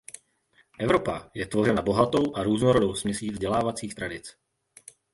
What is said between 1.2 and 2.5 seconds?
je tvořena bohatou a